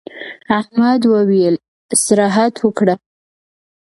[0.59, 1.55] احمد وويل:
[1.93, 2.95] استراحت وکړه.